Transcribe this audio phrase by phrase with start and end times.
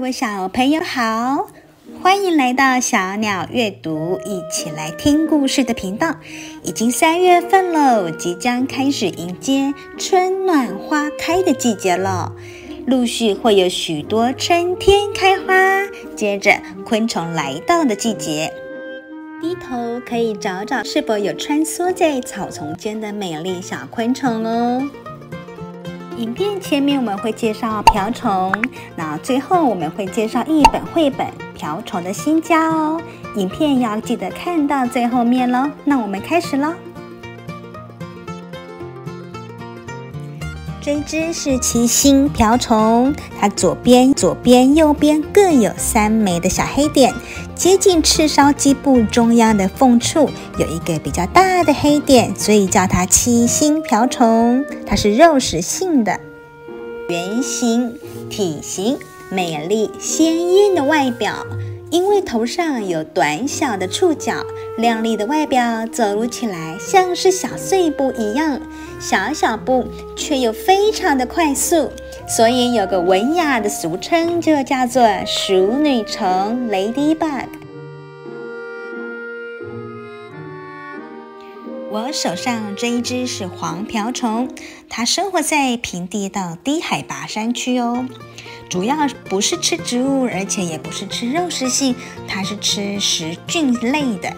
[0.00, 1.50] 各位小朋友好，
[2.02, 6.16] 欢迎来到小鸟阅读，一起来听故事的频道。
[6.62, 12.32] 已经三月份了，即将开始迎接春暖花开的季节了，
[12.86, 15.86] 陆续会有许多春天开花，
[16.16, 18.50] 接着昆虫来到的季节。
[19.42, 24.82] 低头可以找找是否有穿梭在草丛间的美丽小昆虫哦。
[26.20, 28.52] 影片前面我们会介绍瓢虫，
[28.94, 33.00] 那最后我们会介绍一本绘本《瓢虫的新家》哦。
[33.36, 35.70] 影片要记得看到最后面喽。
[35.82, 36.74] 那我们开始喽。
[40.82, 47.14] 这一只是七星瓢虫，它左边、左边、右边各有三枚的小黑点，
[47.60, 54.64] 接近赤烧基部中央的缝处有一个比较大的黑点，所以叫它七星瓢虫。
[54.86, 56.18] 它是肉食性的，
[57.10, 57.98] 圆形
[58.30, 58.96] 体型，
[59.28, 61.46] 美丽鲜艳的外表。
[61.90, 64.44] 因为头上有短小的触角，
[64.78, 68.60] 亮丽的外表，走路起来像是小碎步一样，
[69.00, 71.90] 小小步却又非常的快速，
[72.28, 77.46] 所以有个文雅的俗称，就叫做淑女虫 （Ladybug）。
[81.90, 84.48] 我手上这一只是黄瓢虫，
[84.88, 88.06] 它生活在平地到低海拔山区哦。
[88.70, 88.96] 主要
[89.28, 91.92] 不是吃植物，而且也不是吃肉食性，
[92.28, 94.32] 它是吃食菌类的。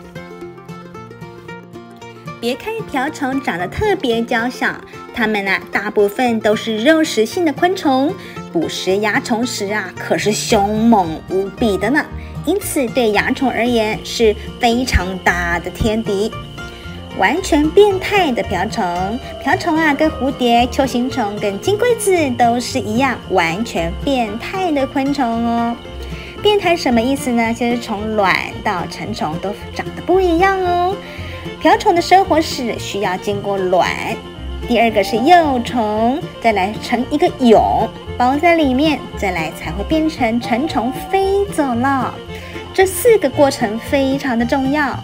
[2.41, 4.74] 别看瓢虫长得特别娇小，
[5.14, 8.12] 它们啊大部分都是肉食性的昆虫，
[8.50, 12.02] 捕食蚜虫时啊可是凶猛无比的呢。
[12.46, 16.33] 因此对蚜虫而言是非常大的天敌。
[17.18, 25.77] 完全变态的瓢虫，瓢虫啊，跟蝴蝶、球形虫、跟金龟子都是一样，完全变态的昆虫哦。
[26.42, 27.55] 变态什么意思呢？
[27.55, 28.34] 就是从卵
[28.64, 30.96] 到成虫都长得不一样哦。
[31.61, 33.89] 瓢虫的生活史需要经过卵，
[34.67, 42.12] 第二个是幼虫，再来成一个蛹包在里面，再来才会变成成虫飞走了。
[42.74, 44.98] 这四个过程非常的重要。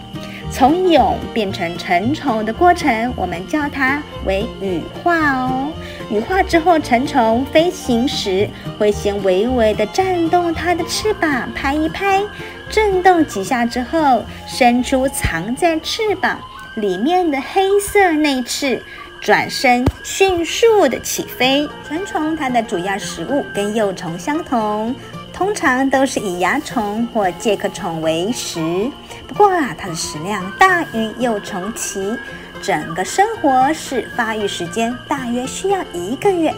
[0.51, 5.71] 从蛹变成成虫的过程，我们叫它为羽化哦。
[6.11, 8.49] 羽化之后，成虫飞行时
[8.79, 12.23] 会先微微地颤动它的翅膀，拍一拍，
[12.71, 16.41] 震动几下之后，伸出藏在翅膀
[16.77, 18.83] 里面的黑色内翅，
[19.21, 21.69] 转身迅速地起飞。
[21.87, 24.95] 成虫它的主要食物跟幼虫相同。
[25.39, 28.91] 通常都是以蚜虫或介壳虫为食，
[29.29, 32.19] 不过啊，它的食量大于幼虫期，
[32.61, 36.53] 整个生活史发育时间大约需要一个月。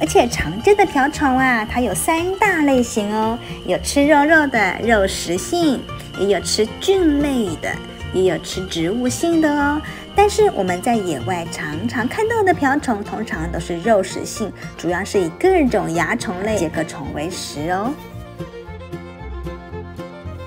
[0.00, 3.38] 而且常见的瓢虫啊，它有三大类型哦，
[3.68, 5.80] 有吃肉肉的肉食性，
[6.18, 7.70] 也有吃菌类的，
[8.16, 9.80] 也有吃植物性的哦。
[10.14, 17.92] 但是我们在野外常常看到的瓢虫，通常都是肉食性，主要是以各种蚜虫类、介壳虫为食哦。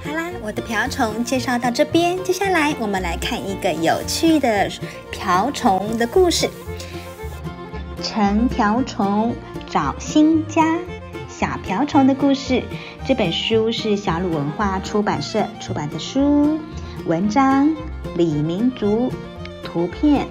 [0.04, 4.68] 好啦，我的瓢虫介绍到这边，接下来我们来看一个有趣的
[5.12, 6.50] 瓢虫的故事。
[8.02, 9.36] 成瓢虫
[9.70, 10.80] 找新家，
[11.28, 12.64] 小瓢虫的故事。
[13.06, 16.60] 这本书是小鲁文化出版社出版的书，
[17.06, 17.76] 文章
[18.16, 19.12] 李明竹。
[19.72, 20.28] 图片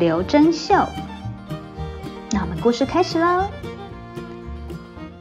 [0.00, 0.74] 刘珍秀，
[2.32, 3.44] 那我们故事开始喽。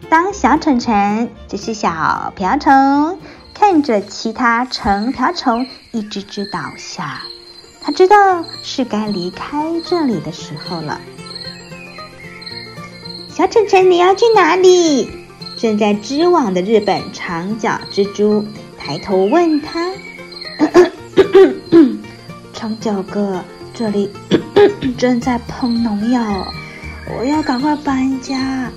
[0.09, 3.19] 当小橙橙，这是小瓢虫，
[3.53, 7.21] 看着其他成瓢虫一只只倒下，
[7.79, 10.99] 他知道是该离开这里的时候了。
[13.29, 15.11] 小橙橙，你要去哪里？
[15.57, 18.47] 正在织网的日本长脚蜘蛛
[18.79, 19.91] 抬头问他。
[22.53, 23.43] 长脚哥。
[23.73, 24.09] 这里
[24.97, 26.45] 正在喷农药，
[27.17, 28.69] 我要赶快搬家。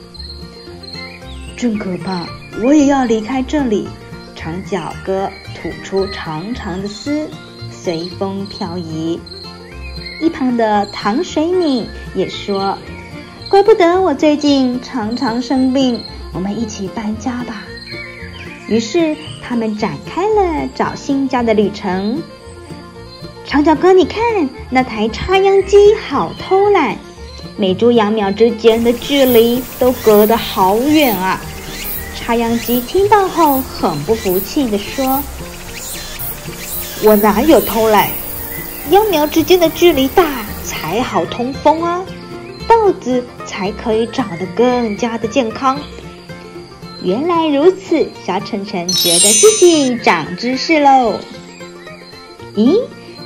[1.57, 2.25] 真可怕！
[2.63, 3.89] 我也要离开这里。
[4.37, 7.29] 长脚哥吐出长长的丝，
[7.71, 9.19] 随风飘移。
[10.21, 11.85] 一旁的糖水女
[12.15, 12.79] 也说
[13.51, 16.01] ：“怪不得我最近常常生病，
[16.33, 17.65] 我们一起搬家吧。”
[18.73, 19.15] 于是
[19.47, 22.23] 他们展开了找新家的旅程。
[23.45, 26.97] 长脚哥，你看那台插秧机好偷懒，
[27.59, 31.39] 每株秧苗之间的距离都隔得好远啊！
[32.17, 35.23] 插秧机听到后很不服气地说
[37.05, 38.09] ：“我哪有偷懒？
[38.89, 40.25] 秧苗之间的距离大
[40.65, 42.03] 才好通风啊，
[42.67, 45.79] 稻子才可以长得更加的健康。”
[47.05, 51.19] 原来如此，小澄澄觉得自己长知识喽。
[52.55, 52.79] 咦，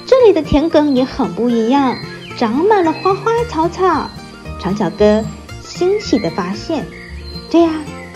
[0.06, 1.99] 这里的田埂也很不一样，
[2.38, 4.08] 长满了花花草草。
[4.58, 5.23] 长脚哥
[5.62, 6.87] 欣喜地发现，
[7.50, 7.70] 对呀，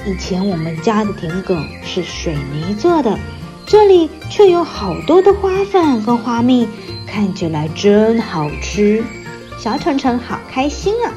[0.06, 3.18] 以前我们家的田埂是水泥做的，
[3.66, 6.66] 这里却有好多的花粉和花蜜，
[7.06, 9.04] 看起来真好吃。
[9.58, 11.12] 小澄澄好开心啊！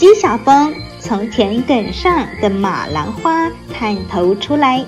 [0.00, 4.82] 姬小峰从田埂上的马兰花探头出来，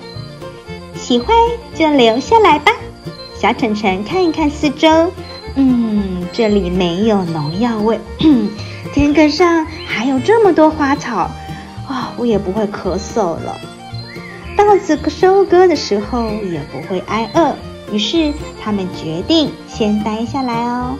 [0.94, 1.36] 喜欢
[1.74, 2.72] 就留下来吧。
[3.38, 5.12] 小橙橙看一看四周，
[5.54, 8.00] 嗯，这里没有农药味，
[8.94, 11.30] 田埂上还有这么多花草，
[11.86, 13.60] 啊、我也不会咳嗽了。
[14.56, 17.54] 稻子收割的时候也不会挨饿，
[17.92, 18.32] 于是
[18.64, 20.96] 他们决定先待下来哦。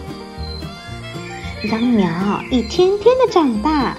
[1.63, 2.07] 让苗
[2.51, 3.97] 一天天的长大。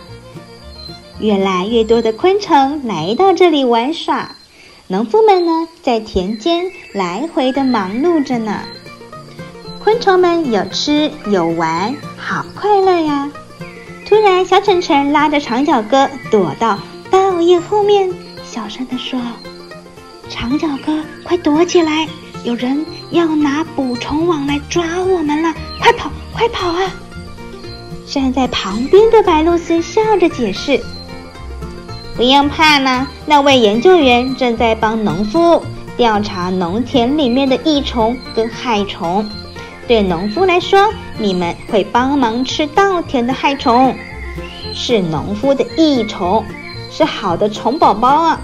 [1.20, 4.34] 越来越多的昆虫来到这里玩耍，
[4.88, 8.60] 农夫们呢，在田间来回的忙碌着呢。
[9.82, 13.30] 昆虫们有吃有玩，好快乐呀！
[14.06, 16.78] 突然，小澄澄拉着长脚哥躲到
[17.10, 18.12] 稻叶后面，
[18.44, 19.20] 小声地说
[20.28, 22.08] ：“长脚哥，快躲起来！
[22.44, 26.90] 有人要拿捕虫网来抓我们了，快跑，快跑啊！”
[28.06, 30.80] 站在旁边的白露丝笑着解释。
[32.16, 35.62] 不用怕呢，那位研究员正在帮农夫
[35.96, 39.28] 调查农田里面的益虫跟害虫。
[39.88, 43.96] 对农夫来说，你们会帮忙吃稻田的害虫，
[44.72, 46.44] 是农夫的益虫，
[46.90, 48.40] 是好的虫宝宝啊！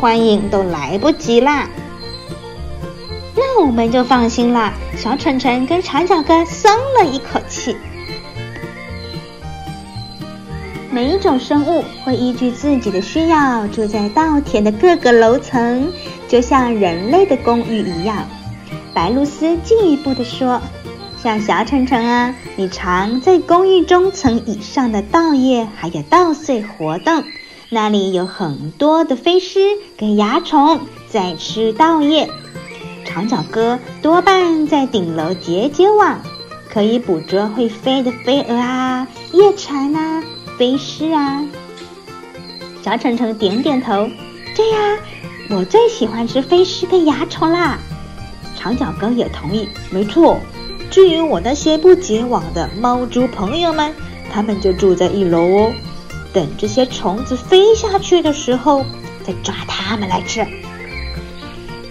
[0.00, 1.68] 欢迎都来不及啦。
[3.34, 4.72] 那我们就放心了。
[4.96, 7.76] 小蠢蠢跟长脚哥松了一口气。
[10.98, 15.92] 每一种生物会依据自己的需要住在稻田的各个楼层，
[16.26, 18.26] 就像人类的公寓一样。
[18.92, 20.60] 白鹭鸶进一步地说
[21.22, 27.22] ：“像小橙橙啊，你常在公寓中层以上的稻叶还有稻穗活动，
[27.70, 29.60] 那里有很多的飞狮
[29.96, 32.28] 跟蚜虫在吃稻叶。
[33.04, 36.18] 长脚哥多半在顶楼结结网，
[36.68, 40.24] 可以捕捉会飞的飞蛾啊、叶蝉啊。”
[40.58, 41.44] 飞狮啊，
[42.82, 44.10] 小橙橙点点头。
[44.56, 44.98] 对呀，
[45.50, 47.78] 我最喜欢吃飞狮跟蚜虫啦。
[48.56, 50.40] 长脚哥也同意，没错。
[50.90, 53.94] 至于我那些不结网的猫猪朋友们，
[54.32, 55.72] 他们就住在一楼哦，
[56.32, 58.84] 等这些虫子飞下去的时候，
[59.24, 60.44] 再抓它们来吃。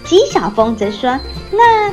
[0.04, 1.18] 鸡小峰则说
[1.50, 1.90] ：“那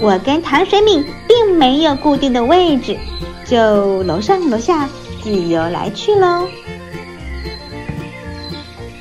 [0.00, 2.98] 我跟唐水敏并没有固定的位置，
[3.46, 4.88] 就楼上楼下。”
[5.26, 6.46] 自由来去喽。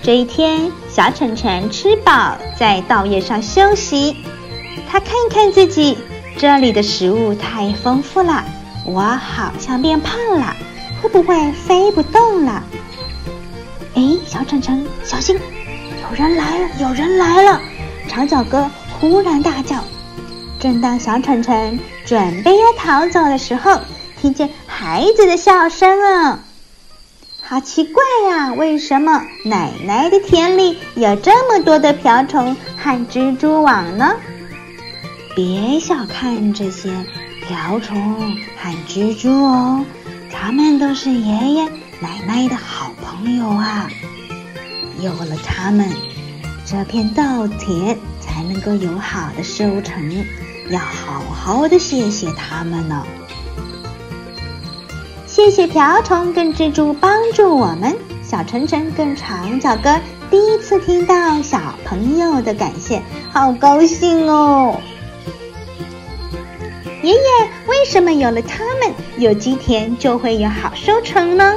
[0.02, 4.18] 这一天，小澄澄吃饱，在稻叶上休息。
[4.90, 5.96] 他看看自己，
[6.36, 8.44] 这里的食物太丰富了，
[8.88, 10.56] 我好像变胖了，
[11.00, 12.64] 会不会飞不动了？
[13.94, 17.62] 哎，小澄澄，小心，有人来了，有人来了！
[18.08, 18.68] 长脚哥
[19.00, 19.78] 忽然大叫。
[20.60, 23.80] 正当小澄澄准备要逃走的时候，
[24.20, 24.50] 听见
[24.88, 26.44] 孩子的笑声啊，
[27.42, 28.54] 好奇怪呀！
[28.54, 34.14] 为什么奶奶的田里有这么多的瓢虫和蜘蛛网呢？
[35.36, 36.92] 别小看这些
[37.48, 39.84] 瓢虫和蜘蛛哦，
[40.32, 41.68] 它们都是爷爷
[42.00, 43.90] 奶奶的好朋友啊！
[45.02, 45.90] 有了它们，
[46.64, 50.24] 这片稻田才能够有好的收成，
[50.70, 53.04] 要好好的谢谢它们呢。
[55.36, 60.00] 谢谢瓢虫跟蜘蛛帮助我们，小晨晨跟长脚哥
[60.32, 63.02] 第一次听到小朋友的感谢，
[63.34, 64.80] 好高兴哦！
[67.04, 67.20] 爷爷，
[67.68, 71.56] 为什么有了他们，有机田就会有好收成呢？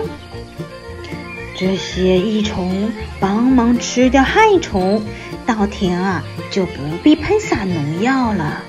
[1.56, 5.00] 这些益虫帮忙吃掉害虫，
[5.46, 6.72] 稻田啊就不
[7.04, 8.64] 必喷洒农药了。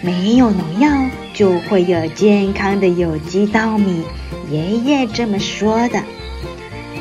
[0.00, 0.88] 没有农药，
[1.34, 4.04] 就会有健康的有机稻米。
[4.50, 6.02] 爷爷这么说的。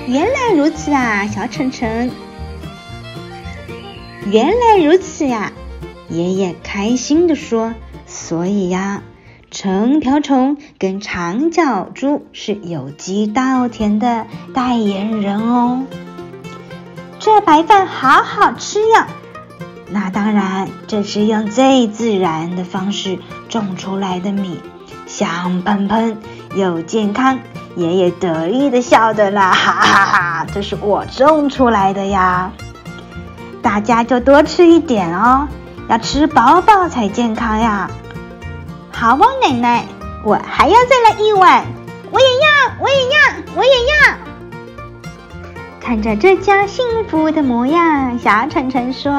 [0.07, 2.09] 原来如此啊，小澄澄。
[4.29, 5.51] 原来如此呀，
[6.09, 7.73] 爷爷开心地说。
[8.05, 9.03] 所以呀，
[9.51, 15.83] 橙瓢虫跟长脚猪是有机稻田的代言人哦。
[17.19, 19.05] 这白饭好好吃哟。
[19.89, 24.59] 那当然，这是用最自然的方式种出来的米，
[25.05, 26.17] 香喷喷
[26.55, 27.39] 又健康，
[27.75, 30.47] 爷爷得意的笑着啦， 哈哈哈！
[30.53, 32.51] 这是我种出来的呀，
[33.61, 35.47] 大家就多吃一点哦，
[35.87, 37.89] 要吃饱饱才健康呀。
[38.91, 39.85] 好哦，奶奶，
[40.23, 41.63] 我还要再来一碗，
[42.11, 43.17] 我也要，我也要，
[43.55, 44.17] 我也要。
[45.79, 49.11] 看着这家幸福的模样，小澄澄说：“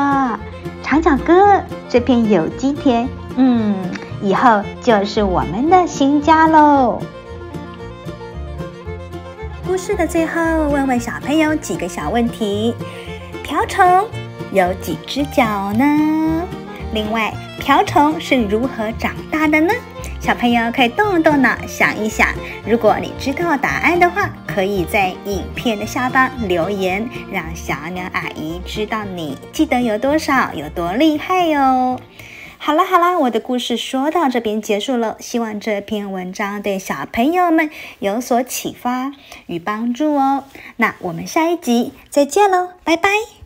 [0.83, 3.75] 长脚哥，这片有机田，嗯，
[4.23, 7.01] 以后就是我们的新家喽。”
[9.67, 12.75] 故事的最后，问问小朋友几个小问题：
[13.43, 14.07] 瓢虫
[14.51, 16.43] 有几只脚呢？
[16.95, 19.75] 另外，瓢虫是如何长大的呢？
[20.21, 22.29] 小朋友可以动动脑想一想，
[22.67, 32.01] 如果你知道答案的话，可以在影片的下方留言，让小鸟阿姨知道你记得有多少，有多厉害哟。
[32.61, 39.13] 好啦好啦，我的故事说到这边结束了，希望这篇文章对小朋友们有所启发
[39.47, 40.43] 与帮助哦。
[40.77, 43.38] 那我们下一集再见喽，拜拜。